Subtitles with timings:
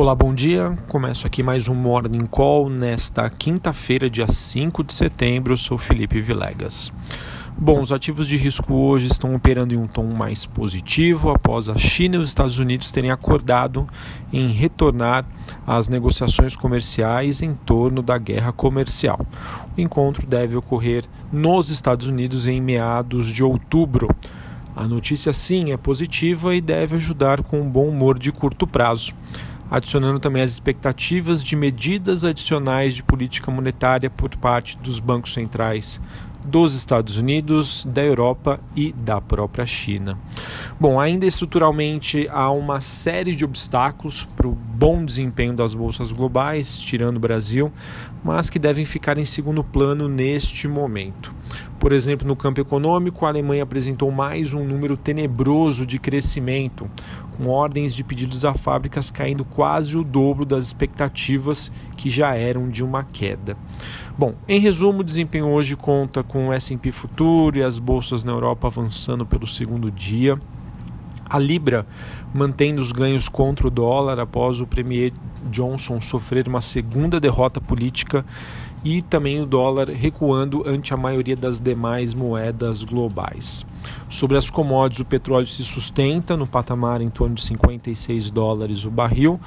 [0.00, 0.78] Olá, bom dia.
[0.88, 5.52] Começo aqui mais um Morning Call nesta quinta-feira, dia 5 de setembro.
[5.52, 6.90] Eu sou Felipe Vilegas.
[7.54, 11.76] Bom, os ativos de risco hoje estão operando em um tom mais positivo após a
[11.76, 13.86] China e os Estados Unidos terem acordado
[14.32, 15.26] em retornar
[15.66, 19.20] às negociações comerciais em torno da guerra comercial.
[19.76, 24.08] O encontro deve ocorrer nos Estados Unidos em meados de outubro.
[24.74, 29.14] A notícia, sim, é positiva e deve ajudar com um bom humor de curto prazo
[29.70, 36.00] adicionando também as expectativas de medidas adicionais de política monetária por parte dos bancos centrais
[36.44, 40.18] dos Estados Unidos, da Europa e da própria China.
[40.78, 46.78] Bom, ainda estruturalmente há uma série de obstáculos para o bom desempenho das bolsas globais,
[46.78, 47.70] tirando o Brasil,
[48.24, 51.39] mas que devem ficar em segundo plano neste momento.
[51.80, 56.90] Por exemplo, no campo econômico, a Alemanha apresentou mais um número tenebroso de crescimento,
[57.38, 62.68] com ordens de pedidos a fábricas caindo quase o dobro das expectativas que já eram
[62.68, 63.56] de uma queda.
[64.16, 68.32] Bom, em resumo, o desempenho hoje conta com o S&P Futuro e as bolsas na
[68.32, 70.38] Europa avançando pelo segundo dia.
[71.30, 71.86] A Libra
[72.34, 75.12] mantendo os ganhos contra o dólar após o premier
[75.48, 78.24] Johnson sofrer uma segunda derrota política
[78.84, 83.64] e também o dólar recuando ante a maioria das demais moedas globais.
[84.08, 88.90] Sobre as commodities, o petróleo se sustenta no patamar em torno de 56 dólares o
[88.90, 89.38] barril,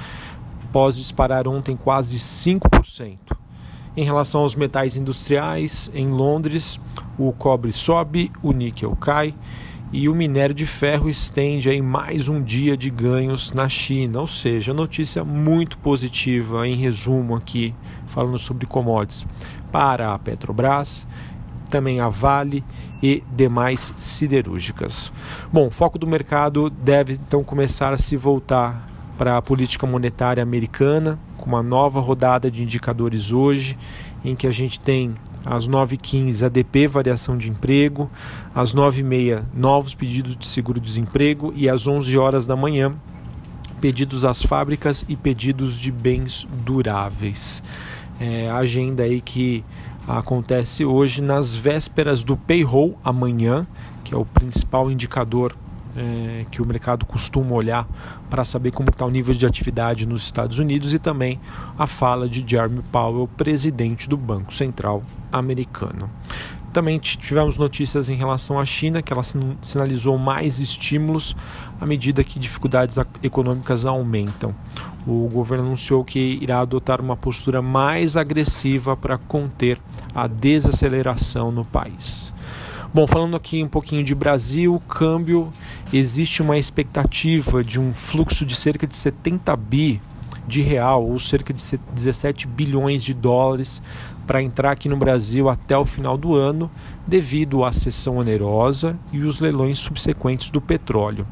[0.69, 3.17] após disparar ontem quase 5%.
[3.95, 6.79] Em relação aos metais industriais, em Londres,
[7.17, 9.35] o cobre sobe, o níquel cai
[9.93, 14.27] e o minério de ferro estende aí mais um dia de ganhos na China, ou
[14.27, 17.75] seja, notícia muito positiva em resumo aqui,
[18.07, 19.27] falando sobre commodities
[19.71, 21.07] para a Petrobras,
[21.69, 22.63] também a Vale
[23.03, 25.13] e demais siderúrgicas.
[25.51, 30.41] Bom, o foco do mercado deve então começar a se voltar para a política monetária
[30.41, 33.77] americana, com uma nova rodada de indicadores hoje,
[34.25, 35.13] em que a gente tem
[35.45, 38.09] às 9h15 ADP, variação de emprego,
[38.53, 42.93] às 9h30 novos pedidos de seguro-desemprego e às 11 horas da manhã
[43.83, 47.61] pedidos às fábricas e pedidos de bens duráveis.
[48.17, 49.61] É, a agenda aí que
[50.07, 53.67] acontece hoje nas vésperas do payroll amanhã,
[54.01, 55.53] que é o principal indicador
[55.95, 57.87] é, que o mercado costuma olhar
[58.29, 61.39] para saber como está o nível de atividade nos Estados Unidos e também
[61.77, 66.09] a fala de Jeremy Powell, presidente do Banco Central americano.
[66.73, 69.21] Também tivemos notícias em relação à China, que ela
[69.61, 71.35] sinalizou mais estímulos
[71.79, 74.55] à medida que dificuldades econômicas aumentam.
[75.05, 79.79] O governo anunciou que irá adotar uma postura mais agressiva para conter
[80.15, 82.33] a desaceleração no país.
[82.93, 85.51] Bom, falando aqui um pouquinho de Brasil, câmbio,
[85.91, 89.99] existe uma expectativa de um fluxo de cerca de 70 bi
[90.45, 93.81] de real, ou cerca de 17 bilhões de dólares,
[94.27, 96.69] para entrar aqui no Brasil até o final do ano,
[97.07, 101.25] devido à sessão onerosa e os leilões subsequentes do petróleo.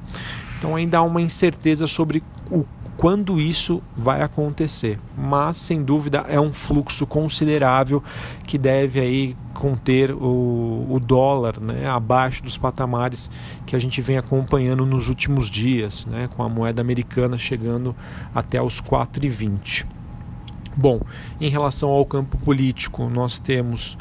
[0.57, 2.65] Então ainda há uma incerteza sobre o
[2.97, 4.99] quando isso vai acontecer.
[5.17, 8.03] Mas, sem dúvida, é um fluxo considerável
[8.45, 13.29] que deve aí conter o, o dólar né, abaixo dos patamares
[13.65, 17.95] que a gente vem acompanhando nos últimos dias, né, com a moeda americana chegando
[18.33, 19.85] até os 4,20.
[20.75, 21.01] Bom,
[21.39, 23.97] em relação ao campo político, nós temos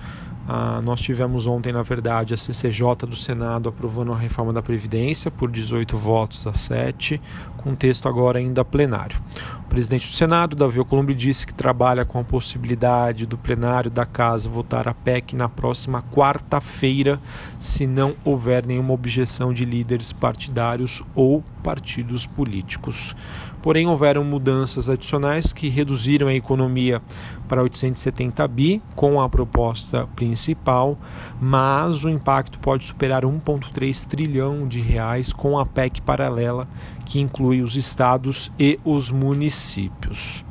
[0.52, 5.30] ah, nós tivemos ontem, na verdade, a CCJ do Senado aprovando a reforma da Previdência
[5.30, 7.22] por 18 votos a 7,
[7.56, 9.16] com texto agora ainda plenário.
[9.60, 14.04] O presidente do Senado, Davi Alcolumbre, disse que trabalha com a possibilidade do plenário da
[14.04, 17.20] Casa votar a PEC na próxima quarta-feira,
[17.60, 23.14] se não houver nenhuma objeção de líderes partidários ou partidos políticos.
[23.62, 27.02] Porém, houveram mudanças adicionais que reduziram a economia
[27.46, 30.98] para 870 bi com a proposta principal,
[31.40, 36.66] mas o impacto pode superar 1,3 trilhão de reais com a PEC paralela
[37.04, 40.44] que inclui os estados e os municípios.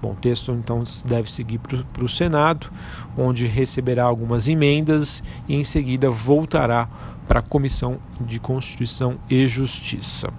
[0.00, 2.70] Bom, o texto então deve seguir para o Senado,
[3.16, 6.88] onde receberá algumas emendas e em seguida voltará
[7.26, 10.30] para a Comissão de Constituição e Justiça.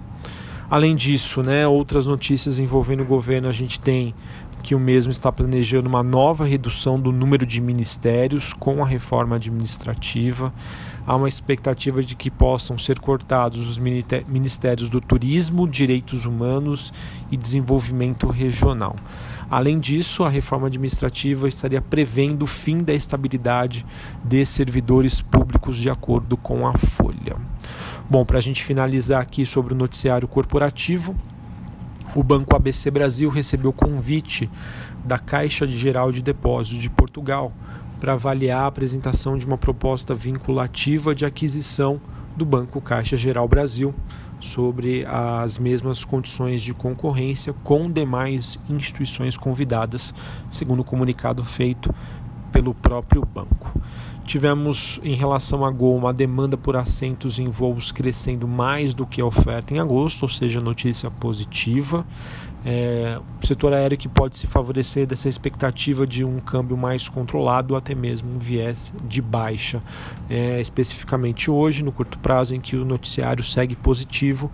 [0.68, 4.14] Além disso, né, outras notícias envolvendo o governo, a gente tem
[4.66, 9.36] que o mesmo está planejando uma nova redução do número de ministérios com a reforma
[9.36, 10.52] administrativa.
[11.06, 16.92] Há uma expectativa de que possam ser cortados os ministérios do Turismo, Direitos Humanos
[17.30, 18.96] e Desenvolvimento Regional.
[19.48, 23.86] Além disso, a reforma administrativa estaria prevendo o fim da estabilidade
[24.24, 27.36] de servidores públicos de acordo com a Folha.
[28.08, 31.16] Bom, para a gente finalizar aqui sobre o noticiário corporativo,
[32.14, 34.48] o Banco ABC Brasil recebeu convite
[35.04, 37.52] da Caixa Geral de Depósitos de Portugal
[37.98, 42.00] para avaliar a apresentação de uma proposta vinculativa de aquisição
[42.36, 43.92] do Banco Caixa Geral Brasil
[44.38, 50.14] sobre as mesmas condições de concorrência com demais instituições convidadas,
[50.48, 51.92] segundo o comunicado feito
[52.52, 53.72] pelo próprio banco.
[54.26, 59.20] Tivemos, em relação a Gol, uma demanda por assentos em voos crescendo mais do que
[59.20, 62.04] a oferta em agosto, ou seja, notícia positiva.
[62.68, 67.76] É, o setor aéreo que pode se favorecer dessa expectativa de um câmbio mais controlado
[67.76, 69.80] até mesmo um viés de baixa.
[70.28, 74.50] É, especificamente hoje, no curto prazo, em que o noticiário segue positivo,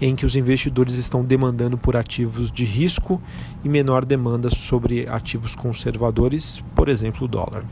[0.00, 3.20] em que os investidores estão demandando por ativos de risco
[3.64, 7.64] e menor demanda sobre ativos conservadores, por exemplo, o dólar.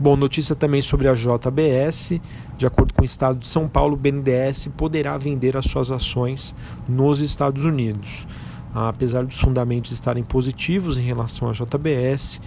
[0.00, 2.20] Bom, notícia também sobre a JBS.
[2.56, 6.54] De acordo com o Estado de São Paulo, o BNDES poderá vender as suas ações
[6.88, 8.26] nos Estados Unidos.
[8.74, 12.40] Apesar dos fundamentos estarem positivos em relação à JBS,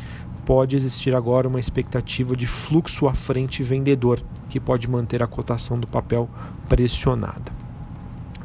[0.46, 5.80] pode existir agora uma expectativa de fluxo à frente vendedor, que pode manter a cotação
[5.80, 6.30] do papel
[6.68, 7.61] pressionada.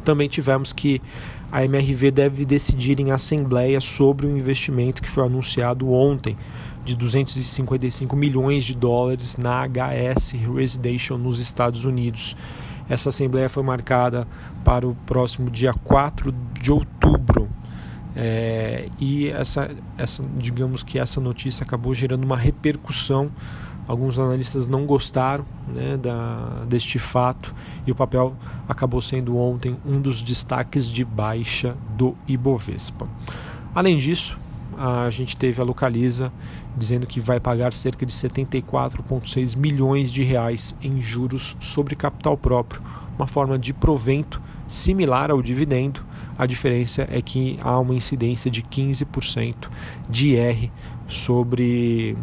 [0.06, 1.02] Também tivemos que
[1.50, 6.36] a MRV deve decidir em assembleia sobre o investimento que foi anunciado ontem
[6.84, 12.36] de 255 milhões de dólares na HS Residential nos Estados Unidos.
[12.88, 14.28] Essa assembleia foi marcada
[14.64, 16.32] para o próximo dia 4
[16.62, 17.48] de outubro.
[18.14, 23.28] É, e essa, essa, digamos que essa notícia acabou gerando uma repercussão.
[23.86, 27.54] Alguns analistas não gostaram né, da, deste fato
[27.86, 28.34] e o papel
[28.68, 33.08] acabou sendo ontem um dos destaques de baixa do Ibovespa.
[33.74, 34.38] Além disso,
[34.76, 36.32] a gente teve a Localiza
[36.76, 42.82] dizendo que vai pagar cerca de 74,6 milhões de reais em juros sobre capital próprio,
[43.16, 46.04] uma forma de provento similar ao dividendo.
[46.36, 49.70] A diferença é que há uma incidência de 15%
[50.08, 50.70] de IR
[51.08, 52.16] sobre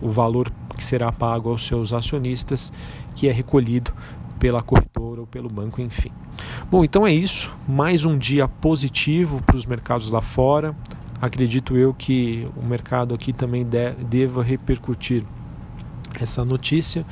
[0.00, 0.52] o valor
[0.86, 2.72] será pago aos seus acionistas,
[3.14, 3.92] que é recolhido
[4.38, 6.12] pela corretora ou pelo banco, enfim.
[6.70, 7.52] Bom, então é isso.
[7.66, 10.74] Mais um dia positivo para os mercados lá fora
[11.20, 15.24] acredito eu que o mercado aqui também de, deva repercutir
[16.20, 17.04] essa notícia.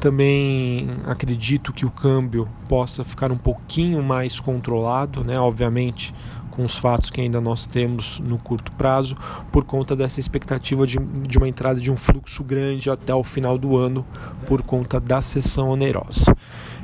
[0.00, 5.38] Também acredito que o câmbio possa ficar um pouquinho mais controlado, né?
[5.38, 6.14] Obviamente,
[6.58, 9.16] com os fatos que ainda nós temos no curto prazo,
[9.52, 13.56] por conta dessa expectativa de, de uma entrada de um fluxo grande até o final
[13.56, 14.04] do ano,
[14.44, 16.34] por conta da sessão onerosa.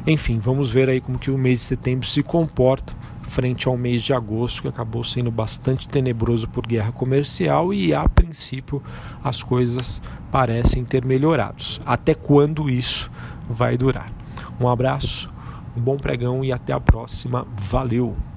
[0.07, 2.95] Enfim, vamos ver aí como que o mês de setembro se comporta
[3.27, 8.09] frente ao mês de agosto, que acabou sendo bastante tenebroso por guerra comercial e a
[8.09, 8.81] princípio
[9.25, 10.01] as coisas
[10.31, 11.65] parecem ter melhorado.
[11.85, 13.11] Até quando isso
[13.51, 14.13] vai durar?
[14.61, 15.29] Um abraço,
[15.77, 17.45] um bom pregão e até a próxima.
[17.57, 18.34] Valeu!